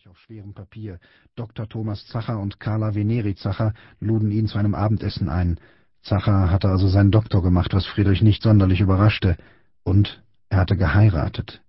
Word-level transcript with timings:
Friedrich 0.00 0.08
auf 0.08 0.18
schwerem 0.18 0.54
Papier. 0.54 0.98
Dr. 1.36 1.68
Thomas 1.68 2.06
Zacher 2.06 2.38
und 2.38 2.58
Carla 2.58 2.94
Veneri 2.94 3.34
Zacher 3.34 3.74
luden 4.00 4.30
ihn 4.30 4.46
zu 4.46 4.56
einem 4.56 4.74
Abendessen 4.74 5.28
ein. 5.28 5.58
Zacher 6.02 6.50
hatte 6.50 6.68
also 6.68 6.88
seinen 6.88 7.10
Doktor 7.10 7.42
gemacht, 7.42 7.74
was 7.74 7.86
Friedrich 7.86 8.22
nicht 8.22 8.42
sonderlich 8.42 8.80
überraschte. 8.80 9.36
Und 9.82 10.22
er 10.48 10.58
hatte 10.58 10.76
geheiratet. 10.76 11.60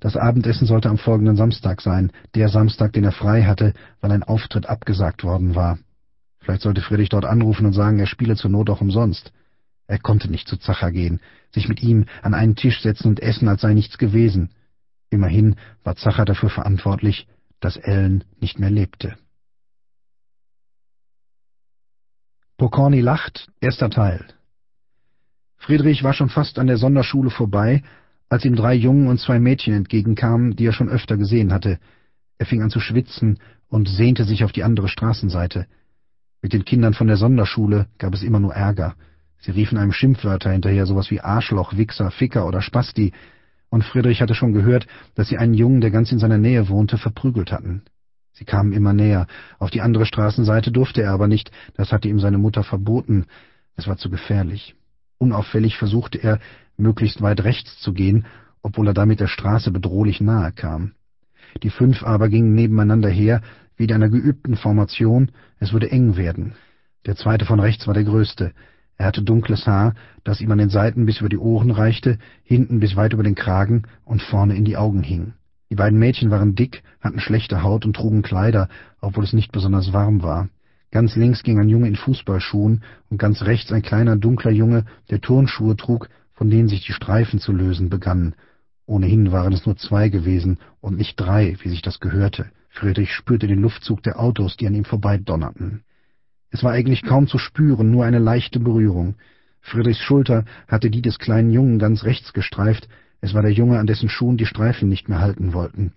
Das 0.00 0.16
Abendessen 0.16 0.66
sollte 0.66 0.88
am 0.88 0.98
folgenden 0.98 1.36
Samstag 1.36 1.82
sein, 1.82 2.10
der 2.34 2.48
Samstag, 2.48 2.94
den 2.94 3.04
er 3.04 3.12
frei 3.12 3.44
hatte, 3.44 3.74
weil 4.00 4.10
ein 4.10 4.24
Auftritt 4.24 4.66
abgesagt 4.66 5.22
worden 5.22 5.54
war. 5.54 5.78
Vielleicht 6.40 6.62
sollte 6.62 6.80
Friedrich 6.80 7.10
dort 7.10 7.26
anrufen 7.26 7.66
und 7.66 7.74
sagen, 7.74 8.00
er 8.00 8.06
spiele 8.06 8.34
zur 8.34 8.50
Not 8.50 8.70
auch 8.70 8.80
umsonst. 8.80 9.32
Er 9.86 9.98
konnte 9.98 10.30
nicht 10.30 10.48
zu 10.48 10.56
Zacher 10.56 10.90
gehen, 10.90 11.20
sich 11.52 11.68
mit 11.68 11.82
ihm 11.82 12.06
an 12.22 12.34
einen 12.34 12.56
Tisch 12.56 12.80
setzen 12.82 13.08
und 13.08 13.20
essen, 13.20 13.46
als 13.46 13.60
sei 13.60 13.74
nichts 13.74 13.98
gewesen. 13.98 14.50
Immerhin 15.10 15.56
war 15.84 15.96
Zacher 15.96 16.24
dafür 16.24 16.50
verantwortlich, 16.50 17.26
dass 17.58 17.76
Ellen 17.76 18.24
nicht 18.40 18.58
mehr 18.58 18.70
lebte. 18.70 19.16
Pokorny 22.56 23.00
lacht, 23.00 23.50
erster 23.60 23.90
Teil. 23.90 24.24
Friedrich 25.56 26.02
war 26.04 26.14
schon 26.14 26.28
fast 26.28 26.58
an 26.58 26.66
der 26.66 26.76
Sonderschule 26.78 27.30
vorbei, 27.30 27.82
als 28.28 28.44
ihm 28.44 28.54
drei 28.54 28.74
Jungen 28.74 29.08
und 29.08 29.18
zwei 29.18 29.38
Mädchen 29.38 29.74
entgegenkamen, 29.74 30.56
die 30.56 30.66
er 30.66 30.72
schon 30.72 30.88
öfter 30.88 31.16
gesehen 31.16 31.52
hatte. 31.52 31.78
Er 32.38 32.46
fing 32.46 32.62
an 32.62 32.70
zu 32.70 32.80
schwitzen 32.80 33.38
und 33.68 33.88
sehnte 33.88 34.24
sich 34.24 34.44
auf 34.44 34.52
die 34.52 34.62
andere 34.62 34.88
Straßenseite. 34.88 35.66
Mit 36.40 36.52
den 36.52 36.64
Kindern 36.64 36.94
von 36.94 37.08
der 37.08 37.16
Sonderschule 37.16 37.86
gab 37.98 38.14
es 38.14 38.22
immer 38.22 38.40
nur 38.40 38.54
Ärger. 38.54 38.94
Sie 39.38 39.50
riefen 39.50 39.78
einem 39.78 39.92
Schimpfwörter 39.92 40.50
hinterher, 40.50 40.86
sowas 40.86 41.10
wie 41.10 41.20
Arschloch, 41.20 41.76
Wichser, 41.76 42.10
Ficker 42.10 42.46
oder 42.46 42.62
Spasti, 42.62 43.12
und 43.70 43.84
Friedrich 43.84 44.20
hatte 44.20 44.34
schon 44.34 44.52
gehört, 44.52 44.86
dass 45.14 45.28
sie 45.28 45.38
einen 45.38 45.54
Jungen, 45.54 45.80
der 45.80 45.90
ganz 45.90 46.12
in 46.12 46.18
seiner 46.18 46.38
Nähe 46.38 46.68
wohnte, 46.68 46.98
verprügelt 46.98 47.52
hatten. 47.52 47.82
Sie 48.32 48.44
kamen 48.44 48.72
immer 48.72 48.92
näher. 48.92 49.26
Auf 49.58 49.70
die 49.70 49.80
andere 49.80 50.06
Straßenseite 50.06 50.72
durfte 50.72 51.02
er 51.02 51.12
aber 51.12 51.28
nicht, 51.28 51.50
das 51.74 51.92
hatte 51.92 52.08
ihm 52.08 52.18
seine 52.20 52.38
Mutter 52.38 52.64
verboten. 52.64 53.26
Es 53.76 53.86
war 53.86 53.96
zu 53.96 54.10
gefährlich. 54.10 54.74
Unauffällig 55.18 55.76
versuchte 55.76 56.18
er, 56.18 56.40
möglichst 56.76 57.22
weit 57.22 57.44
rechts 57.44 57.78
zu 57.80 57.92
gehen, 57.92 58.26
obwohl 58.62 58.88
er 58.88 58.94
damit 58.94 59.20
der 59.20 59.26
Straße 59.26 59.70
bedrohlich 59.70 60.20
nahe 60.20 60.52
kam. 60.52 60.92
Die 61.62 61.70
fünf 61.70 62.02
aber 62.02 62.28
gingen 62.28 62.54
nebeneinander 62.54 63.08
her, 63.08 63.42
wie 63.76 63.84
in 63.84 63.92
einer 63.92 64.08
geübten 64.08 64.56
Formation, 64.56 65.30
es 65.58 65.72
würde 65.72 65.90
eng 65.90 66.16
werden. 66.16 66.54
Der 67.06 67.16
zweite 67.16 67.44
von 67.44 67.60
rechts 67.60 67.86
war 67.86 67.94
der 67.94 68.04
größte. 68.04 68.52
Er 69.00 69.06
hatte 69.06 69.22
dunkles 69.22 69.66
Haar, 69.66 69.94
das 70.24 70.42
ihm 70.42 70.50
an 70.50 70.58
den 70.58 70.68
Seiten 70.68 71.06
bis 71.06 71.20
über 71.20 71.30
die 71.30 71.38
Ohren 71.38 71.70
reichte, 71.70 72.18
hinten 72.42 72.80
bis 72.80 72.96
weit 72.96 73.14
über 73.14 73.22
den 73.22 73.34
Kragen 73.34 73.84
und 74.04 74.20
vorne 74.20 74.54
in 74.54 74.66
die 74.66 74.76
Augen 74.76 75.02
hing. 75.02 75.32
Die 75.70 75.74
beiden 75.74 75.98
Mädchen 75.98 76.30
waren 76.30 76.54
dick, 76.54 76.82
hatten 77.00 77.18
schlechte 77.18 77.62
Haut 77.62 77.86
und 77.86 77.96
trugen 77.96 78.20
Kleider, 78.20 78.68
obwohl 79.00 79.24
es 79.24 79.32
nicht 79.32 79.52
besonders 79.52 79.94
warm 79.94 80.22
war. 80.22 80.50
Ganz 80.90 81.16
links 81.16 81.42
ging 81.42 81.58
ein 81.58 81.70
Junge 81.70 81.88
in 81.88 81.96
Fußballschuhen 81.96 82.82
und 83.08 83.16
ganz 83.16 83.40
rechts 83.40 83.72
ein 83.72 83.80
kleiner 83.80 84.16
dunkler 84.16 84.50
Junge, 84.50 84.84
der 85.08 85.22
Turnschuhe 85.22 85.76
trug, 85.76 86.10
von 86.34 86.50
denen 86.50 86.68
sich 86.68 86.84
die 86.84 86.92
Streifen 86.92 87.40
zu 87.40 87.52
lösen 87.52 87.88
begannen. 87.88 88.34
Ohnehin 88.84 89.32
waren 89.32 89.54
es 89.54 89.64
nur 89.64 89.78
zwei 89.78 90.10
gewesen 90.10 90.58
und 90.82 90.98
nicht 90.98 91.18
drei, 91.18 91.56
wie 91.62 91.70
sich 91.70 91.80
das 91.80 92.00
gehörte. 92.00 92.50
Friedrich 92.68 93.14
spürte 93.14 93.46
den 93.46 93.62
Luftzug 93.62 94.02
der 94.02 94.20
Autos, 94.20 94.58
die 94.58 94.66
an 94.66 94.74
ihm 94.74 94.84
vorbeidonnerten. 94.84 95.84
Es 96.50 96.62
war 96.64 96.72
eigentlich 96.72 97.02
kaum 97.02 97.26
zu 97.26 97.38
spüren, 97.38 97.90
nur 97.90 98.04
eine 98.04 98.18
leichte 98.18 98.60
Berührung. 98.60 99.14
Friedrichs 99.60 100.00
Schulter 100.00 100.44
hatte 100.68 100.90
die 100.90 101.02
des 101.02 101.18
kleinen 101.18 101.50
Jungen 101.50 101.78
ganz 101.78 102.04
rechts 102.04 102.32
gestreift, 102.32 102.88
es 103.20 103.34
war 103.34 103.42
der 103.42 103.52
Junge, 103.52 103.78
an 103.78 103.86
dessen 103.86 104.08
Schuhen 104.08 104.36
die 104.36 104.46
Streifen 104.46 104.88
nicht 104.88 105.08
mehr 105.08 105.20
halten 105.20 105.52
wollten. 105.52 105.92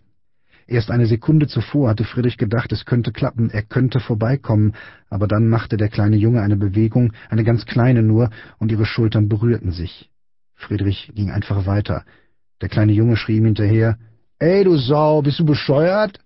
Erst 0.68 0.92
eine 0.92 1.06
Sekunde 1.06 1.48
zuvor 1.48 1.90
hatte 1.90 2.04
Friedrich 2.04 2.38
gedacht, 2.38 2.72
es 2.72 2.86
könnte 2.86 3.12
klappen, 3.12 3.50
er 3.50 3.64
könnte 3.64 4.00
vorbeikommen, 4.00 4.74
aber 5.09 5.28
dann 5.28 5.50
machte 5.50 5.78
der 5.78 5.90
kleine 5.90 6.16
Junge 6.16 6.42
eine 6.42 6.56
Bewegung, 6.56 7.14
eine 7.30 7.44
ganz 7.44 7.66
kleine 7.66 8.02
nur, 8.02 8.30
und 8.59 8.72
ihre 8.72 8.86
Schultern 8.86 9.28
berührten 9.28 9.72
sich. 9.72 10.09
Friedrich 10.56 11.12
ging 11.16 11.31
einfach 11.31 11.66
weiter. 11.66 12.03
Der 12.62 12.69
kleine 12.69 12.94
Junge 12.94 13.18
schrie 13.18 13.38
ihm 13.38 13.46
hinterher, 13.46 13.97
»Ey, 14.40 14.63
du 14.63 14.78
Sau, 14.78 15.22
bist 15.22 15.40
du 15.40 15.46
bescheuert?« 15.46 16.19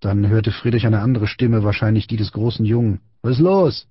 Dann 0.00 0.28
hörte 0.28 0.52
Friedrich 0.52 0.86
eine 0.86 1.00
andere 1.00 1.26
Stimme, 1.26 1.64
wahrscheinlich 1.64 2.06
die 2.06 2.16
des 2.16 2.32
großen 2.32 2.64
Jungen. 2.64 3.00
Was 3.22 3.32
ist 3.32 3.40
los? 3.40 3.88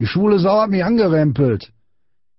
Die 0.00 0.06
schwule 0.06 0.38
Sau 0.38 0.62
hat 0.62 0.70
mich 0.70 0.84
angerempelt. 0.84 1.72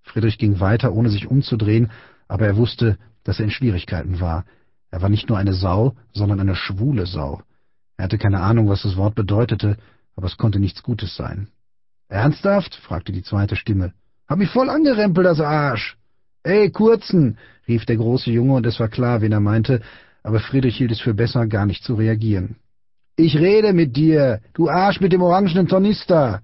Friedrich 0.01 0.37
ging 0.37 0.59
weiter, 0.59 0.93
ohne 0.93 1.09
sich 1.09 1.27
umzudrehen, 1.27 1.91
aber 2.27 2.45
er 2.45 2.57
wusste, 2.57 2.97
dass 3.23 3.39
er 3.39 3.45
in 3.45 3.51
Schwierigkeiten 3.51 4.19
war. 4.19 4.45
Er 4.91 5.01
war 5.01 5.09
nicht 5.09 5.29
nur 5.29 5.37
eine 5.37 5.53
Sau, 5.53 5.95
sondern 6.13 6.39
eine 6.39 6.55
schwule 6.55 7.05
Sau. 7.05 7.41
Er 7.97 8.05
hatte 8.05 8.17
keine 8.17 8.41
Ahnung, 8.41 8.69
was 8.69 8.83
das 8.83 8.97
Wort 8.97 9.15
bedeutete, 9.15 9.77
aber 10.15 10.27
es 10.27 10.37
konnte 10.37 10.59
nichts 10.59 10.83
Gutes 10.83 11.15
sein. 11.15 11.47
Ernsthaft? 12.07 12.75
fragte 12.75 13.11
die 13.11 13.23
zweite 13.23 13.55
Stimme. 13.55 13.93
Hab 14.27 14.37
mich 14.37 14.49
voll 14.49 14.69
angerempelt, 14.69 15.25
das 15.25 15.39
Arsch. 15.39 15.97
Ey, 16.43 16.69
Kurzen, 16.71 17.37
rief 17.67 17.85
der 17.85 17.97
große 17.97 18.31
Junge, 18.31 18.53
und 18.53 18.65
es 18.65 18.79
war 18.79 18.87
klar, 18.87 19.21
wen 19.21 19.31
er 19.31 19.39
meinte, 19.39 19.81
aber 20.23 20.39
Friedrich 20.39 20.77
hielt 20.77 20.91
es 20.91 21.01
für 21.01 21.13
besser, 21.13 21.47
gar 21.47 21.65
nicht 21.65 21.83
zu 21.83 21.95
reagieren. 21.95 22.57
Ich 23.17 23.37
rede 23.37 23.71
mit 23.71 23.95
dir, 23.95 24.41
du 24.53 24.69
Arsch 24.69 24.99
mit 24.99 25.13
dem 25.13 25.21
orangenen 25.21 25.69
Tornister. 25.69 26.41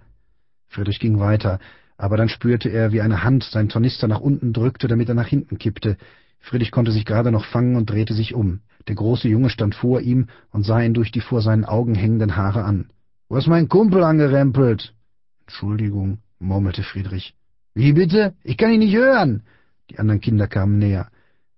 Friedrich 0.70 1.02
ging 1.02 1.20
weiter, 1.20 1.60
aber 1.98 2.16
dann 2.16 2.30
spürte 2.30 2.70
er, 2.70 2.94
wie 2.94 3.02
eine 3.02 3.24
Hand 3.24 3.44
seinen 3.44 3.68
Tornister 3.68 4.08
nach 4.08 4.22
unten 4.22 4.54
drückte, 4.54 4.88
damit 4.88 5.10
er 5.10 5.16
nach 5.16 5.28
hinten 5.28 5.58
kippte. 5.58 5.98
Friedrich 6.40 6.72
konnte 6.72 6.94
sich 6.94 7.04
gerade 7.04 7.30
noch 7.30 7.44
fangen 7.44 7.76
und 7.76 7.90
drehte 7.90 8.14
sich 8.14 8.34
um. 8.34 8.62
Der 8.88 8.96
große 8.96 9.28
Junge 9.28 9.50
stand 9.50 9.76
vor 9.76 10.00
ihm 10.00 10.28
und 10.52 10.66
sah 10.66 10.82
ihn 10.82 10.94
durch 10.94 11.12
die 11.12 11.20
vor 11.20 11.42
seinen 11.42 11.66
Augen 11.66 11.94
hängenden 11.94 12.38
Haare 12.38 12.64
an. 12.64 12.90
»Wo 13.28 13.36
ist 13.36 13.48
mein 13.48 13.68
Kumpel 13.68 14.02
angerempelt?« 14.04 14.94
»Entschuldigung«, 15.42 16.20
murmelte 16.40 16.84
Friedrich. 16.84 17.36
»Wie 17.76 17.92
bitte? 17.92 18.34
Ich 18.44 18.56
kann 18.56 18.72
ihn 18.72 18.80
nicht 18.80 18.96
hören!« 18.96 19.44
Die 19.90 20.00
anderen 20.00 20.22
Kinder 20.22 20.48
kamen 20.48 20.80
näher. 20.80 21.10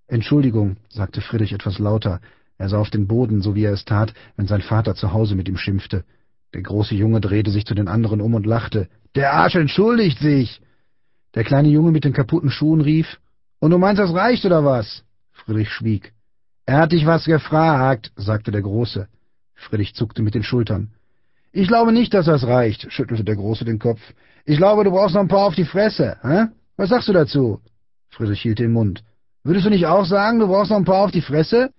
»Entschuldigung«, 0.07 0.78
sagte 0.90 1.22
Friedrich 1.22 1.53
etwas 1.53 1.78
lauter. 1.78 2.19
Er 2.58 2.69
sah 2.69 2.78
auf 2.78 2.90
den 2.90 3.08
Boden, 3.08 3.41
so 3.41 3.56
wie 3.56 3.64
er 3.64 3.74
es 3.74 3.86
tat, 3.86 4.14
wenn 4.36 4.47
sein 4.47 4.62
Vater 4.62 4.96
zu 4.96 5.14
Hause 5.14 5.36
mit 5.36 5.47
ihm 5.47 5.58
schimpfte. 5.58 6.03
Der 6.53 6.62
große 6.62 6.96
Junge 6.96 7.19
drehte 7.19 7.52
sich 7.52 7.66
zu 7.66 7.74
den 7.74 7.88
anderen 7.88 8.22
um 8.22 8.34
und 8.36 8.46
lachte. 8.46 8.88
Der 9.16 9.34
Arsch 9.34 9.56
entschuldigt 9.56 10.19
sich! 10.19 10.62
Der 11.36 11.44
kleine 11.44 11.69
Junge 11.69 11.91
mit 11.91 12.03
den 12.03 12.14
kaputten 12.14 12.52
Schuhen 12.52 12.81
rief. 12.81 13.19
Und 13.59 13.72
du 13.72 13.78
meinst, 13.78 14.00
das 14.00 14.14
reicht, 14.14 14.46
oder 14.46 14.64
was? 14.64 15.03
Friedrich 15.31 15.69
schwieg. 15.69 16.14
Er 16.66 16.78
hat 16.78 16.91
dich 16.91 17.06
was 17.06 17.25
gefragt, 17.25 18.12
sagte 18.16 18.52
der 18.52 18.62
Große. 18.62 19.08
Friedrich 19.56 19.96
zuckte 19.96 20.22
mit 20.22 20.35
den 20.35 20.44
Schultern. 20.44 20.91
Ich 21.52 21.68
glaube 21.68 21.91
nicht, 21.91 22.14
dass 22.14 22.25
das 22.25 22.46
reicht, 22.46 22.91
schüttelte 22.91 23.24
der 23.24 23.35
Große 23.35 23.66
den 23.66 23.80
Kopf. 23.80 24.02
Ich 24.46 24.58
glaube, 24.58 24.84
du 24.84 24.91
brauchst 24.91 25.16
noch 25.16 25.22
ein 25.22 25.28
paar 25.28 25.46
auf 25.46 25.56
die 25.56 25.66
Fresse, 25.66 26.18
hä? 26.22 26.47
Was 26.78 26.90
sagst 26.90 27.08
du 27.08 27.14
dazu? 27.14 27.62
Friedrich 28.09 28.41
hielt 28.41 28.59
den 28.59 28.74
Mund. 28.74 29.03
Würdest 29.44 29.66
du 29.66 29.70
nicht 29.70 29.85
auch 29.85 30.06
sagen, 30.06 30.40
du 30.40 30.47
brauchst 30.47 30.72
noch 30.72 30.78
ein 30.78 30.85
paar 30.85 31.03
auf 31.03 31.12
die 31.12 31.22
Fresse? 31.22 31.72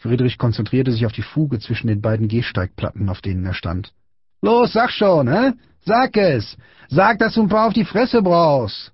Friedrich 0.00 0.38
konzentrierte 0.38 0.92
sich 0.92 1.04
auf 1.04 1.12
die 1.12 1.22
Fuge 1.22 1.58
zwischen 1.58 1.88
den 1.88 2.00
beiden 2.00 2.26
Gehsteigplatten, 2.28 3.08
auf 3.10 3.20
denen 3.20 3.44
er 3.44 3.52
stand. 3.52 3.92
Los, 4.40 4.72
sag 4.72 4.90
schon, 4.90 5.28
hä? 5.28 5.52
Sag 5.82 6.16
es! 6.16 6.56
Sag, 6.88 7.18
dass 7.18 7.34
du 7.34 7.42
ein 7.42 7.48
paar 7.48 7.66
auf 7.66 7.74
die 7.74 7.84
Fresse 7.84 8.22
brauchst! 8.22 8.92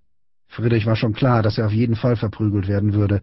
Friedrich 0.49 0.84
war 0.84 0.97
schon 0.97 1.12
klar, 1.12 1.43
dass 1.43 1.59
er 1.59 1.66
auf 1.66 1.72
jeden 1.72 1.95
Fall 1.95 2.16
verprügelt 2.16 2.66
werden 2.66 2.93
würde. 2.93 3.21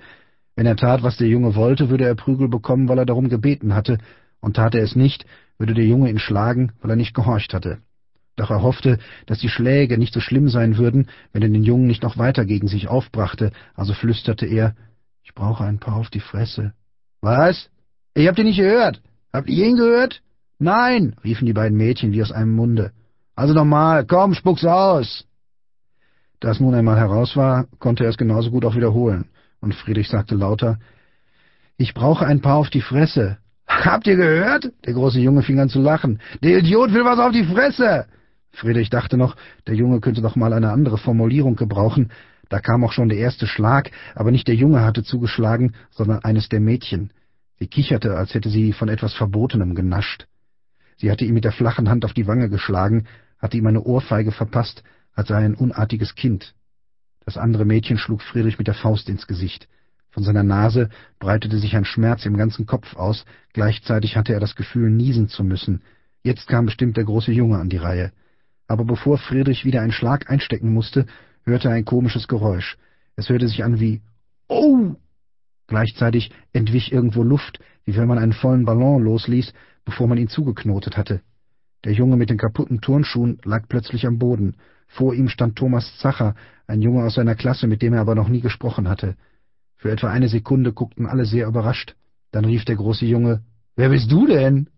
Wenn 0.56 0.66
er 0.66 0.78
tat, 0.78 1.04
was 1.04 1.18
der 1.18 1.28
Junge 1.28 1.56
wollte, 1.56 1.90
würde 1.90 2.06
er 2.06 2.16
Prügel 2.16 2.48
bekommen, 2.48 2.88
weil 2.88 3.00
er 3.00 3.06
darum 3.06 3.28
gebeten 3.28 3.76
hatte, 3.76 3.98
und 4.40 4.56
tat 4.56 4.76
er 4.76 4.84
es 4.84 4.96
nicht, 4.96 5.26
würde 5.58 5.74
der 5.74 5.86
Junge 5.86 6.10
ihn 6.10 6.20
schlagen, 6.20 6.72
weil 6.82 6.92
er 6.92 6.96
nicht 6.96 7.14
gehorcht 7.14 7.54
hatte. 7.54 7.80
Doch 8.38 8.50
er 8.50 8.62
hoffte, 8.62 8.98
dass 9.26 9.40
die 9.40 9.50
Schläge 9.50 9.98
nicht 9.98 10.14
so 10.14 10.22
schlimm 10.22 10.48
sein 10.48 10.78
würden, 10.78 11.10
wenn 11.34 11.42
er 11.42 11.50
den 11.50 11.64
Jungen 11.64 11.88
nicht 11.88 12.04
noch 12.04 12.18
weiter 12.18 12.46
gegen 12.46 12.68
sich 12.68 12.88
aufbrachte, 12.88 13.52
also 13.76 13.94
flüsterte 13.94 14.46
er, 14.46 14.76
ich 15.24 15.34
brauche 15.34 15.66
ein 15.66 15.80
paar 15.80 15.96
auf 15.96 16.10
die 16.10 16.20
Fresse. 16.20 16.74
Was? 17.22 17.70
Ich 18.16 18.28
hab 18.28 18.35
dich 18.35 18.46
nicht 18.46 18.57
gehört. 18.57 19.01
Habt 19.31 19.50
ihr 19.50 19.66
ihn 19.66 19.75
gehört? 19.75 20.22
Nein, 20.60 21.15
riefen 21.24 21.48
die 21.48 21.54
beiden 21.54 21.77
Mädchen 21.77 22.12
wie 22.12 22.21
aus 22.21 22.31
einem 22.31 22.54
Munde. 22.54 22.92
Also 23.36 23.54
nochmal, 23.54 24.06
komm, 24.06 24.36
spuck's 24.36 24.63
aus. 24.63 25.25
Da 26.39 26.51
es 26.51 26.60
nun 26.60 26.75
einmal 26.75 26.98
heraus 26.98 27.36
war, 27.36 27.65
konnte 27.80 28.04
er 28.04 28.12
es 28.12 28.18
genauso 28.18 28.51
gut 28.51 28.65
auch 28.65 28.75
wiederholen, 28.75 29.25
und 29.62 29.74
Friedrich 29.74 30.10
sagte 30.10 30.36
lauter, 30.36 30.77
ich 31.77 31.94
brauche 31.94 32.25
ein 32.27 32.42
paar 32.42 32.57
auf 32.57 32.69
die 32.69 32.81
Fresse. 32.81 33.38
Habt 33.68 34.06
ihr 34.06 34.16
gehört? 34.16 34.71
Der 34.86 34.94
große 34.94 35.19
Junge 35.19 35.42
fing 35.42 35.59
an 35.59 35.69
zu 35.69 35.81
lachen. 35.81 36.19
Der 36.44 36.59
Idiot 36.59 36.94
will 36.94 37.06
was 37.06 37.18
auf 37.18 37.31
die 37.31 37.45
Fresse. 37.45 38.06
Friedrich 38.51 38.92
dachte 38.92 39.18
noch, 39.18 39.36
der 39.66 39.74
Junge 39.74 40.00
könnte 40.00 40.21
doch 40.21 40.36
mal 40.36 40.54
eine 40.54 40.71
andere 40.71 41.00
Formulierung 41.00 41.56
gebrauchen. 41.56 42.12
Da 42.50 42.59
kam 42.59 42.83
auch 42.83 42.92
schon 42.92 43.09
der 43.09 43.18
erste 43.18 43.48
Schlag, 43.48 43.89
aber 44.13 44.30
nicht 44.30 44.48
der 44.48 44.56
Junge 44.56 44.81
hatte 44.81 45.04
zugeschlagen, 45.04 45.74
sondern 45.89 46.19
eines 46.19 46.50
der 46.50 46.59
Mädchen. 46.59 47.09
Sie 47.60 47.68
kicherte, 47.68 48.16
als 48.16 48.34
hätte 48.34 48.50
sie 48.50 48.74
von 48.74 48.90
etwas 48.90 49.14
Verbotenem 49.14 49.76
genascht. 49.76 50.28
Sie 50.98 51.12
hatte 51.12 51.26
ihm 51.26 51.34
mit 51.34 51.44
der 51.44 51.52
flachen 51.52 51.90
Hand 51.90 52.06
auf 52.06 52.14
die 52.14 52.28
Wange 52.28 52.50
geschlagen, 52.50 53.06
hatte 53.38 53.58
ihm 53.58 53.68
eine 53.68 53.84
Ohrfeige 53.84 54.32
verpasst, 54.32 54.84
als 55.14 55.28
sei 55.28 55.38
ein 55.38 55.56
unartiges 55.56 56.16
Kind. 56.16 56.56
Das 57.26 57.38
andere 57.38 57.66
Mädchen 57.66 57.98
schlug 57.98 58.22
Friedrich 58.22 58.58
mit 58.58 58.68
der 58.68 58.74
Faust 58.74 59.10
ins 59.10 59.28
Gesicht. 59.28 59.68
Von 60.12 60.24
seiner 60.24 60.44
Nase 60.44 60.90
breitete 61.20 61.58
sich 61.58 61.76
ein 61.76 61.86
Schmerz 61.86 62.26
im 62.26 62.38
ganzen 62.38 62.66
Kopf 62.66 62.96
aus, 62.96 63.26
gleichzeitig 63.54 64.16
hatte 64.16 64.34
er 64.34 64.40
das 64.40 64.56
Gefühl, 64.56 64.92
niesen 64.92 65.28
zu 65.28 65.44
müssen. 65.44 65.82
Jetzt 66.22 66.48
kam 66.48 66.66
bestimmt 66.66 66.98
der 66.98 67.04
große 67.04 67.32
Junge 67.32 67.58
an 67.58 67.70
die 67.70 67.78
Reihe. 67.78 68.12
Aber 68.68 68.86
bevor 68.86 69.18
Friedrich 69.18 69.66
wieder 69.66 69.82
einen 69.82 69.92
Schlag 69.92 70.30
einstecken 70.30 70.74
musste, 70.74 71.06
hörte 71.44 71.70
er 71.70 71.74
ein 71.74 71.86
komisches 71.86 72.28
Geräusch. 72.28 72.78
Es 73.16 73.30
hörte 73.30 73.48
sich 73.48 73.64
an 73.64 73.80
wie 73.80 74.02
Oh! 74.48 74.96
Gleichzeitig 75.68 76.31
entwich 76.51 76.92
irgendwo 76.92 77.24
Luft, 77.24 77.60
wie 77.86 77.95
wenn 77.95 78.07
man 78.07 78.18
einen 78.18 78.33
vollen 78.33 78.65
Ballon 78.65 79.04
losließ, 79.04 79.54
bevor 79.86 80.07
man 80.07 80.18
ihn 80.18 80.27
zugeknotet 80.27 80.98
hatte. 80.98 81.21
Der 81.83 81.94
Junge 81.94 82.15
mit 82.15 82.30
den 82.30 82.38
kaputten 82.38 82.80
Turnschuhen 82.81 83.39
lag 83.44 83.68
plötzlich 83.68 84.06
am 84.06 84.19
Boden. 84.19 84.56
Vor 84.88 85.13
ihm 85.13 85.27
stand 85.27 85.57
Thomas 85.57 85.98
Zacher, 85.98 86.36
ein 86.68 86.81
Junge 86.81 87.04
aus 87.04 87.15
seiner 87.15 87.36
Klasse, 87.36 87.68
mit 87.68 87.81
dem 87.81 87.94
er 87.94 88.01
aber 88.01 88.15
noch 88.15 88.30
nie 88.30 88.42
gesprochen 88.42 88.88
hatte. 88.88 89.15
Für 89.75 89.92
etwa 89.92 90.10
eine 90.10 90.30
Sekunde 90.30 90.71
guckten 90.71 91.07
alle 91.07 91.25
sehr 91.25 91.48
überrascht. 91.48 91.95
Dann 92.31 92.45
rief 92.45 92.63
der 92.63 92.77
große 92.77 93.06
Junge, 93.06 93.42
»Wer 93.75 93.89
bist 93.89 94.12
du 94.12 94.27
denn?« 94.27 94.69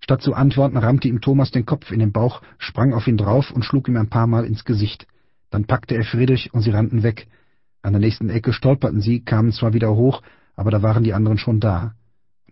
Statt 0.00 0.22
zu 0.22 0.34
antworten, 0.34 0.78
rammte 0.78 1.06
ihm 1.06 1.20
Thomas 1.20 1.52
den 1.52 1.64
Kopf 1.64 1.92
in 1.92 2.00
den 2.00 2.12
Bauch, 2.12 2.42
sprang 2.58 2.92
auf 2.92 3.06
ihn 3.06 3.16
drauf 3.16 3.52
und 3.52 3.64
schlug 3.64 3.86
ihm 3.86 3.96
ein 3.96 4.08
paar 4.08 4.26
Mal 4.26 4.44
ins 4.44 4.64
Gesicht. 4.64 5.06
Dann 5.50 5.66
packte 5.66 5.94
er 5.94 6.02
Friedrich 6.02 6.52
und 6.52 6.62
sie 6.62 6.70
rannten 6.70 7.04
weg. 7.04 7.28
An 7.82 7.92
der 7.92 8.00
nächsten 8.00 8.30
Ecke 8.30 8.52
stolperten 8.52 9.00
sie, 9.00 9.20
kamen 9.24 9.52
zwar 9.52 9.72
wieder 9.72 9.94
hoch, 9.94 10.22
aber 10.54 10.70
da 10.70 10.82
waren 10.82 11.02
die 11.02 11.14
anderen 11.14 11.38
schon 11.38 11.58
da. 11.60 11.94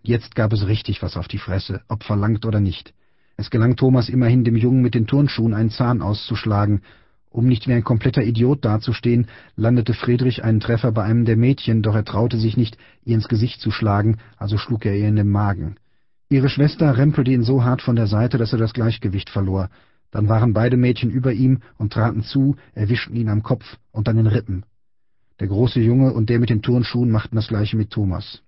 Jetzt 0.03 0.35
gab 0.35 0.51
es 0.51 0.67
richtig 0.67 1.01
was 1.01 1.15
auf 1.15 1.27
die 1.27 1.37
Fresse, 1.37 1.81
ob 1.87 2.03
verlangt 2.03 2.45
oder 2.45 2.59
nicht. 2.59 2.93
Es 3.37 3.49
gelang 3.49 3.75
Thomas 3.75 4.09
immerhin, 4.09 4.43
dem 4.43 4.57
Jungen 4.57 4.81
mit 4.81 4.93
den 4.93 5.07
Turnschuhen 5.07 5.53
einen 5.53 5.69
Zahn 5.69 6.01
auszuschlagen, 6.01 6.81
um 7.29 7.47
nicht 7.47 7.65
wie 7.67 7.73
ein 7.73 7.85
kompletter 7.85 8.23
Idiot 8.23 8.65
dazustehen, 8.65 9.27
landete 9.55 9.93
Friedrich 9.93 10.43
einen 10.43 10.59
Treffer 10.59 10.91
bei 10.91 11.03
einem 11.03 11.23
der 11.23 11.37
Mädchen, 11.37 11.81
doch 11.81 11.95
er 11.95 12.03
traute 12.03 12.37
sich 12.37 12.57
nicht, 12.57 12.77
ihr 13.05 13.15
ins 13.15 13.29
Gesicht 13.29 13.61
zu 13.61 13.71
schlagen, 13.71 14.17
also 14.35 14.57
schlug 14.57 14.85
er 14.85 14.97
ihr 14.97 15.07
in 15.07 15.15
den 15.15 15.29
Magen. 15.29 15.77
Ihre 16.27 16.49
Schwester 16.49 16.97
rempelte 16.97 17.31
ihn 17.31 17.43
so 17.43 17.63
hart 17.63 17.81
von 17.81 17.95
der 17.95 18.07
Seite, 18.07 18.37
dass 18.37 18.51
er 18.51 18.59
das 18.59 18.73
Gleichgewicht 18.73 19.29
verlor. 19.29 19.69
Dann 20.11 20.27
waren 20.27 20.53
beide 20.53 20.75
Mädchen 20.75 21.09
über 21.09 21.31
ihm 21.31 21.61
und 21.77 21.93
traten 21.93 22.23
zu, 22.23 22.57
erwischten 22.73 23.15
ihn 23.15 23.29
am 23.29 23.43
Kopf 23.43 23.77
und 23.91 24.09
an 24.09 24.17
den 24.17 24.27
Rippen. 24.27 24.65
Der 25.41 25.47
große 25.47 25.79
Junge 25.79 26.13
und 26.13 26.29
der 26.29 26.39
mit 26.39 26.51
den 26.51 26.61
Turnschuhen 26.61 27.09
machten 27.09 27.35
das 27.35 27.47
gleiche 27.47 27.75
mit 27.75 27.89
Thomas. 27.89 28.43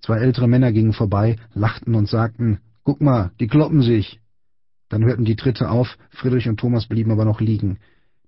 Zwei 0.00 0.16
ältere 0.16 0.48
Männer 0.48 0.72
gingen 0.72 0.94
vorbei, 0.94 1.36
lachten 1.52 1.94
und 1.94 2.08
sagten, 2.08 2.60
»Guck 2.84 3.02
mal, 3.02 3.32
die 3.38 3.48
kloppen 3.48 3.82
sich!« 3.82 4.18
Dann 4.88 5.04
hörten 5.04 5.26
die 5.26 5.36
Tritte 5.36 5.68
auf, 5.68 5.98
Friedrich 6.08 6.48
und 6.48 6.58
Thomas 6.58 6.86
blieben 6.86 7.10
aber 7.10 7.26
noch 7.26 7.42
liegen. 7.42 7.80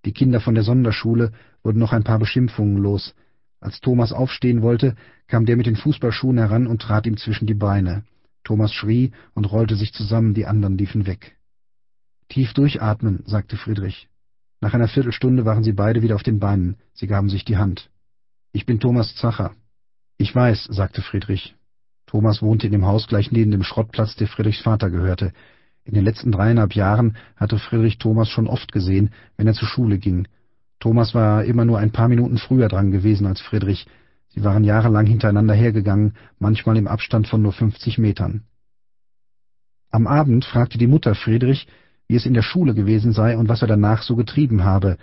Die 0.04 0.12
Kinder 0.12 0.42
von 0.42 0.54
der 0.54 0.64
Sonderschule 0.64 1.32
wurden 1.62 1.78
noch 1.78 1.94
ein 1.94 2.04
paar 2.04 2.18
Beschimpfungen 2.18 2.76
los. 2.76 3.14
Als 3.58 3.80
Thomas 3.80 4.12
aufstehen 4.12 4.60
wollte, 4.60 4.96
kam 5.26 5.46
der 5.46 5.56
mit 5.56 5.64
den 5.64 5.76
Fußballschuhen 5.76 6.36
heran 6.36 6.66
und 6.66 6.82
trat 6.82 7.06
ihm 7.06 7.16
zwischen 7.16 7.46
die 7.46 7.54
Beine. 7.54 8.04
Thomas 8.44 8.74
schrie 8.74 9.12
und 9.32 9.50
rollte 9.50 9.76
sich 9.76 9.94
zusammen, 9.94 10.34
die 10.34 10.44
anderen 10.44 10.76
liefen 10.76 11.06
weg. 11.06 11.38
Tief 12.28 12.52
durchatmen, 12.52 13.22
sagte 13.24 13.56
Friedrich. 13.56 14.10
Nach 14.60 14.74
einer 14.74 14.88
Viertelstunde 14.88 15.46
waren 15.46 15.64
sie 15.64 15.72
beide 15.72 16.02
wieder 16.02 16.16
auf 16.16 16.22
den 16.22 16.38
Beinen. 16.38 16.76
Sie 16.92 17.06
gaben 17.06 17.30
sich 17.30 17.46
die 17.46 17.56
Hand. 17.56 17.88
Ich 18.56 18.66
bin 18.66 18.78
Thomas 18.78 19.16
Zacher. 19.16 19.50
Ich 20.16 20.32
weiß, 20.32 20.66
sagte 20.70 21.02
Friedrich. 21.02 21.56
Thomas 22.06 22.40
wohnte 22.40 22.66
in 22.66 22.72
dem 22.72 22.86
Haus 22.86 23.08
gleich 23.08 23.32
neben 23.32 23.50
dem 23.50 23.64
Schrottplatz, 23.64 24.14
der 24.14 24.28
Friedrichs 24.28 24.60
Vater 24.60 24.90
gehörte. 24.90 25.32
In 25.82 25.94
den 25.94 26.04
letzten 26.04 26.30
dreieinhalb 26.30 26.72
Jahren 26.76 27.16
hatte 27.34 27.58
Friedrich 27.58 27.98
Thomas 27.98 28.28
schon 28.28 28.46
oft 28.46 28.70
gesehen, 28.70 29.10
wenn 29.36 29.48
er 29.48 29.54
zur 29.54 29.66
Schule 29.66 29.98
ging. 29.98 30.28
Thomas 30.78 31.16
war 31.16 31.44
immer 31.44 31.64
nur 31.64 31.80
ein 31.80 31.90
paar 31.90 32.06
Minuten 32.06 32.38
früher 32.38 32.68
dran 32.68 32.92
gewesen 32.92 33.26
als 33.26 33.40
Friedrich. 33.40 33.86
Sie 34.28 34.44
waren 34.44 34.62
jahrelang 34.62 35.06
hintereinander 35.06 35.54
hergegangen, 35.54 36.14
manchmal 36.38 36.76
im 36.76 36.86
Abstand 36.86 37.26
von 37.26 37.42
nur 37.42 37.52
fünfzig 37.52 37.98
Metern. 37.98 38.44
Am 39.90 40.06
Abend 40.06 40.44
fragte 40.44 40.78
die 40.78 40.86
Mutter 40.86 41.16
Friedrich, 41.16 41.66
wie 42.06 42.14
es 42.14 42.24
in 42.24 42.34
der 42.34 42.42
Schule 42.42 42.74
gewesen 42.74 43.12
sei 43.12 43.36
und 43.36 43.48
was 43.48 43.62
er 43.62 43.68
danach 43.68 44.04
so 44.04 44.14
getrieben 44.14 44.62
habe. 44.62 44.96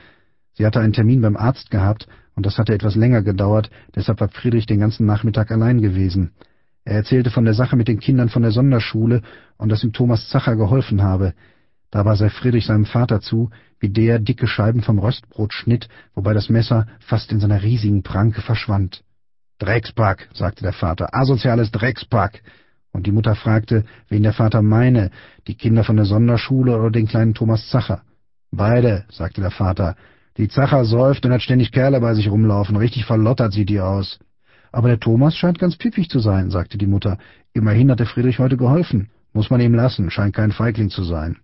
Sie 0.54 0.66
hatte 0.66 0.80
einen 0.80 0.94
Termin 0.94 1.22
beim 1.22 1.38
Arzt 1.38 1.72
gehabt, 1.72 2.08
und 2.36 2.46
das 2.46 2.58
hatte 2.58 2.74
etwas 2.74 2.96
länger 2.96 3.22
gedauert, 3.22 3.70
deshalb 3.96 4.20
war 4.20 4.30
Friedrich 4.30 4.66
den 4.66 4.80
ganzen 4.80 5.06
Nachmittag 5.06 5.52
allein 5.52 5.82
gewesen. 5.82 6.32
Er 6.84 6.96
erzählte 6.96 7.30
von 7.30 7.46
der 7.46 7.54
Sache 7.54 7.76
mit 7.76 7.88
den 7.88 8.00
Kindern 8.00 8.30
von 8.30 8.42
der 8.42 8.52
Sonderschule 8.52 9.22
und 9.58 9.70
dass 9.70 9.84
ihm 9.84 9.94
Thomas 9.94 10.30
Zacher 10.30 10.56
geholfen 10.56 11.04
habe. 11.04 11.34
Dabei 11.92 12.16
sei 12.16 12.30
Friedrich 12.30 12.66
seinem 12.66 12.86
Vater 12.86 13.20
zu, 13.20 13.52
wie 13.80 13.90
der 13.90 14.20
dicke 14.20 14.48
Scheiben 14.48 14.82
vom 14.82 14.98
Röstbrot 14.98 15.54
schnitt, 15.54 15.90
wobei 16.16 16.34
das 16.34 16.50
Messer 16.50 16.88
fast 17.00 17.32
in 17.32 17.40
seiner 17.40 17.62
riesigen 17.62 18.02
Pranke 18.02 18.42
verschwand. 18.42 19.04
Dreckspack, 19.60 20.30
sagte 20.34 20.64
der 20.64 20.74
Vater, 20.74 21.14
asoziales 21.14 21.70
Dreckspack. 21.72 22.42
Und 22.94 23.06
die 23.06 23.12
Mutter 23.12 23.36
fragte, 23.36 23.86
wen 24.10 24.24
der 24.24 24.34
Vater 24.34 24.62
meine, 24.62 25.12
die 25.48 25.56
Kinder 25.56 25.84
von 25.84 25.98
der 25.98 26.06
Sonderschule 26.06 26.78
oder 26.78 26.92
den 26.92 27.08
kleinen 27.08 27.34
Thomas 27.36 27.70
Zacher. 27.70 28.02
Beide, 28.52 29.06
sagte 29.10 29.42
der 29.42 29.52
Vater. 29.52 29.96
Die 30.38 30.48
Zacher 30.48 30.86
säuft 30.86 31.26
und 31.26 31.34
hat 31.34 31.42
ständig 31.42 31.72
Kerle 31.72 32.00
bei 32.00 32.14
sich 32.14 32.30
rumlaufen, 32.30 32.76
richtig 32.78 33.06
verlottert 33.06 33.54
sieht 33.54 33.70
die 33.70 33.82
aus. 33.82 34.20
Aber 34.72 34.88
der 34.88 35.00
Thomas 35.00 35.36
scheint 35.36 35.60
ganz 35.60 35.76
pfiffig 35.76 36.10
zu 36.10 36.20
sein, 36.20 36.50
sagte 36.50 36.78
die 36.78 36.88
Mutter. 36.88 37.18
Immerhin 37.54 37.92
hat 37.92 38.00
der 38.00 38.08
Friedrich 38.08 38.40
heute 38.40 38.56
geholfen. 38.56 39.10
Muss 39.34 39.50
man 39.50 39.62
ihm 39.62 39.74
lassen, 39.74 40.10
scheint 40.10 40.36
kein 40.36 40.52
Feigling 40.52 40.90
zu 40.90 41.04
sein. 41.04 41.38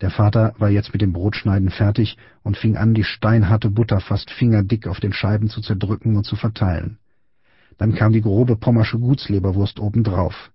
Der 0.00 0.10
Vater 0.10 0.54
war 0.58 0.70
jetzt 0.70 0.92
mit 0.92 1.02
dem 1.02 1.12
Brotschneiden 1.12 1.70
fertig 1.70 2.16
und 2.42 2.56
fing 2.56 2.76
an, 2.76 2.94
die 2.94 3.04
steinharte 3.04 3.70
Butter 3.70 4.00
fast 4.00 4.30
fingerdick 4.30 4.86
auf 4.86 5.00
den 5.00 5.12
Scheiben 5.12 5.48
zu 5.48 5.60
zerdrücken 5.60 6.16
und 6.16 6.24
zu 6.24 6.36
verteilen. 6.36 6.98
Dann 7.78 7.94
kam 7.94 8.12
die 8.12 8.22
grobe 8.22 8.56
pommersche 8.56 8.98
Gutsleberwurst 8.98 9.80
obendrauf. 9.80 10.50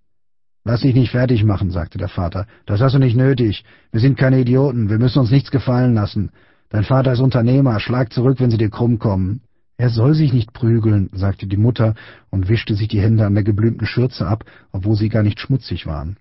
Lass 0.64 0.82
dich 0.82 0.94
nicht 0.94 1.10
fertig 1.10 1.42
machen, 1.44 1.70
sagte 1.70 1.96
der 1.96 2.08
Vater. 2.08 2.46
Das 2.66 2.80
hast 2.80 2.94
du 2.94 2.98
nicht 2.98 3.16
nötig. 3.16 3.64
Wir 3.92 4.00
sind 4.00 4.18
keine 4.18 4.40
Idioten, 4.40 4.90
wir 4.90 4.98
müssen 4.98 5.18
uns 5.18 5.30
nichts 5.30 5.50
gefallen 5.50 5.94
lassen. 5.94 6.30
Dein 6.70 6.84
Vater 6.84 7.12
ist 7.12 7.20
Unternehmer, 7.20 7.80
schlag 7.80 8.12
zurück, 8.12 8.38
wenn 8.40 8.50
sie 8.50 8.56
dir 8.56 8.70
krumm 8.70 8.98
kommen. 8.98 9.42
Er 9.76 9.90
soll 9.90 10.14
sich 10.14 10.32
nicht 10.32 10.52
prügeln, 10.52 11.10
sagte 11.12 11.46
die 11.46 11.56
Mutter 11.56 11.94
und 12.30 12.48
wischte 12.48 12.74
sich 12.74 12.86
die 12.86 13.00
Hände 13.00 13.26
an 13.26 13.34
der 13.34 13.42
geblümten 13.42 13.86
Schürze 13.86 14.26
ab, 14.26 14.44
obwohl 14.72 14.94
sie 14.94 15.08
gar 15.08 15.22
nicht 15.22 15.40
schmutzig 15.40 15.86
waren. 15.86 16.16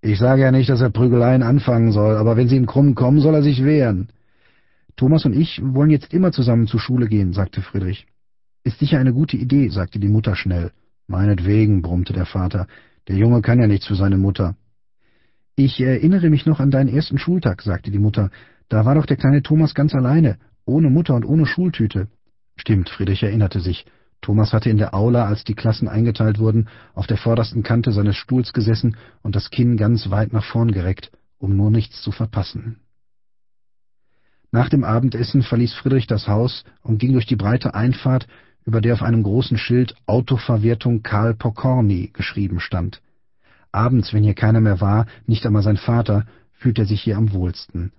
Ich 0.00 0.18
sage 0.18 0.42
ja 0.42 0.50
nicht, 0.50 0.68
dass 0.68 0.80
er 0.80 0.90
Prügeleien 0.90 1.42
anfangen 1.42 1.92
soll, 1.92 2.16
aber 2.16 2.36
wenn 2.36 2.48
sie 2.48 2.56
ihm 2.56 2.66
krumm 2.66 2.94
kommen, 2.94 3.20
soll 3.20 3.34
er 3.34 3.42
sich 3.42 3.64
wehren. 3.64 4.08
Thomas 4.96 5.24
und 5.24 5.32
ich 5.34 5.60
wollen 5.62 5.90
jetzt 5.90 6.12
immer 6.12 6.32
zusammen 6.32 6.66
zur 6.66 6.80
Schule 6.80 7.06
gehen, 7.06 7.32
sagte 7.32 7.62
Friedrich. 7.62 8.06
Ist 8.64 8.80
sicher 8.80 8.98
eine 8.98 9.12
gute 9.12 9.36
Idee, 9.36 9.68
sagte 9.68 10.00
die 10.00 10.08
Mutter 10.08 10.34
schnell. 10.34 10.72
Meinetwegen, 11.06 11.82
brummte 11.82 12.12
der 12.12 12.26
Vater. 12.26 12.66
Der 13.06 13.16
Junge 13.16 13.42
kann 13.42 13.60
ja 13.60 13.68
nichts 13.68 13.86
für 13.86 13.94
seine 13.94 14.18
Mutter. 14.18 14.56
Ich 15.54 15.80
erinnere 15.80 16.30
mich 16.30 16.46
noch 16.46 16.58
an 16.58 16.70
deinen 16.70 16.88
ersten 16.88 17.18
Schultag, 17.18 17.62
sagte 17.62 17.90
die 17.90 17.98
Mutter. 17.98 18.30
Da 18.68 18.84
war 18.84 18.94
doch 18.94 19.06
der 19.06 19.16
kleine 19.16 19.42
Thomas 19.42 19.74
ganz 19.74 19.94
alleine, 19.94 20.38
ohne 20.64 20.90
Mutter 20.90 21.14
und 21.14 21.24
ohne 21.24 21.46
Schultüte. 21.46 22.08
Stimmt, 22.56 22.90
Friedrich 22.90 23.22
erinnerte 23.22 23.60
sich. 23.60 23.86
Thomas 24.20 24.52
hatte 24.52 24.68
in 24.68 24.78
der 24.78 24.94
Aula, 24.94 25.26
als 25.26 25.44
die 25.44 25.54
Klassen 25.54 25.88
eingeteilt 25.88 26.38
wurden, 26.38 26.68
auf 26.94 27.06
der 27.06 27.16
vordersten 27.16 27.62
Kante 27.62 27.92
seines 27.92 28.16
Stuhls 28.16 28.52
gesessen 28.52 28.96
und 29.22 29.36
das 29.36 29.50
Kinn 29.50 29.76
ganz 29.76 30.10
weit 30.10 30.32
nach 30.32 30.44
vorn 30.44 30.72
gereckt, 30.72 31.10
um 31.38 31.56
nur 31.56 31.70
nichts 31.70 32.02
zu 32.02 32.10
verpassen. 32.10 32.80
Nach 34.50 34.68
dem 34.68 34.82
Abendessen 34.82 35.42
verließ 35.42 35.74
Friedrich 35.74 36.06
das 36.06 36.26
Haus 36.26 36.64
und 36.82 36.98
ging 36.98 37.12
durch 37.12 37.26
die 37.26 37.36
breite 37.36 37.74
Einfahrt, 37.74 38.26
über 38.64 38.80
der 38.80 38.94
auf 38.94 39.02
einem 39.02 39.22
großen 39.22 39.56
Schild 39.56 39.94
Autoverwertung 40.06 41.02
Karl 41.02 41.34
Pokorny 41.34 42.10
geschrieben 42.12 42.60
stand. 42.60 43.00
Abends, 43.72 44.12
wenn 44.12 44.24
hier 44.24 44.34
keiner 44.34 44.60
mehr 44.60 44.80
war, 44.80 45.06
nicht 45.26 45.46
einmal 45.46 45.62
sein 45.62 45.76
Vater, 45.76 46.26
fühlte 46.52 46.82
er 46.82 46.86
sich 46.86 47.02
hier 47.02 47.16
am 47.16 47.32
wohlsten. 47.32 47.92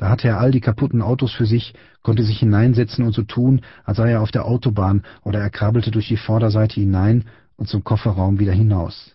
Da 0.00 0.08
hatte 0.08 0.28
er 0.28 0.40
all 0.40 0.50
die 0.50 0.62
kaputten 0.62 1.02
Autos 1.02 1.30
für 1.34 1.44
sich, 1.44 1.74
konnte 2.00 2.22
sich 2.22 2.38
hineinsetzen 2.38 3.04
und 3.04 3.12
so 3.12 3.22
tun, 3.22 3.60
als 3.84 3.98
sei 3.98 4.12
er 4.12 4.22
auf 4.22 4.30
der 4.30 4.46
Autobahn, 4.46 5.02
oder 5.24 5.40
er 5.40 5.50
krabbelte 5.50 5.90
durch 5.90 6.08
die 6.08 6.16
Vorderseite 6.16 6.80
hinein 6.80 7.24
und 7.56 7.68
zum 7.68 7.84
Kofferraum 7.84 8.38
wieder 8.38 8.54
hinaus. 8.54 9.14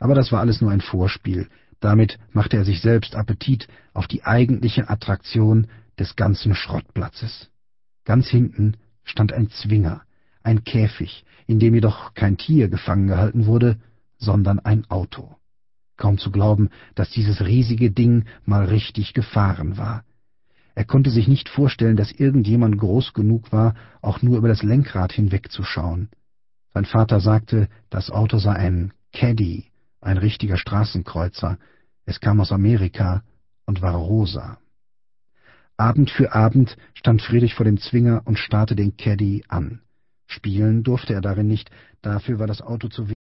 Aber 0.00 0.16
das 0.16 0.32
war 0.32 0.40
alles 0.40 0.60
nur 0.60 0.72
ein 0.72 0.80
Vorspiel. 0.80 1.46
Damit 1.78 2.18
machte 2.32 2.56
er 2.56 2.64
sich 2.64 2.80
selbst 2.80 3.14
Appetit 3.14 3.68
auf 3.94 4.08
die 4.08 4.24
eigentliche 4.24 4.90
Attraktion 4.90 5.68
des 5.96 6.16
ganzen 6.16 6.56
Schrottplatzes. 6.56 7.48
Ganz 8.04 8.26
hinten 8.26 8.78
stand 9.04 9.32
ein 9.32 9.48
Zwinger, 9.50 10.02
ein 10.42 10.64
Käfig, 10.64 11.24
in 11.46 11.60
dem 11.60 11.72
jedoch 11.72 12.14
kein 12.14 12.36
Tier 12.36 12.68
gefangen 12.68 13.06
gehalten 13.06 13.46
wurde, 13.46 13.78
sondern 14.18 14.58
ein 14.58 14.90
Auto. 14.90 15.36
Kaum 16.00 16.16
zu 16.16 16.30
glauben, 16.30 16.70
dass 16.94 17.10
dieses 17.10 17.42
riesige 17.42 17.90
Ding 17.90 18.24
mal 18.46 18.64
richtig 18.64 19.12
gefahren 19.12 19.76
war. 19.76 20.02
Er 20.74 20.86
konnte 20.86 21.10
sich 21.10 21.28
nicht 21.28 21.50
vorstellen, 21.50 21.96
dass 21.96 22.10
irgendjemand 22.10 22.78
groß 22.78 23.12
genug 23.12 23.52
war, 23.52 23.74
auch 24.00 24.22
nur 24.22 24.38
über 24.38 24.48
das 24.48 24.62
Lenkrad 24.62 25.12
hinwegzuschauen. 25.12 26.08
Sein 26.72 26.86
Vater 26.86 27.20
sagte, 27.20 27.68
das 27.90 28.10
Auto 28.10 28.38
sei 28.38 28.54
ein 28.54 28.92
Caddy, 29.12 29.66
ein 30.00 30.16
richtiger 30.16 30.56
Straßenkreuzer. 30.56 31.58
Es 32.06 32.18
kam 32.18 32.40
aus 32.40 32.50
Amerika 32.50 33.22
und 33.66 33.82
war 33.82 33.94
rosa. 33.94 34.56
Abend 35.76 36.10
für 36.10 36.34
Abend 36.34 36.78
stand 36.94 37.20
Friedrich 37.20 37.54
vor 37.54 37.64
dem 37.64 37.76
Zwinger 37.78 38.22
und 38.24 38.38
starrte 38.38 38.74
den 38.74 38.96
Caddy 38.96 39.44
an. 39.48 39.82
Spielen 40.26 40.82
durfte 40.82 41.12
er 41.12 41.20
darin 41.20 41.46
nicht, 41.46 41.70
dafür 42.00 42.38
war 42.38 42.46
das 42.46 42.62
Auto 42.62 42.88
zu 42.88 43.10